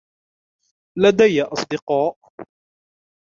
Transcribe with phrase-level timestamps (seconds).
[0.97, 2.17] لدي أصدقاء.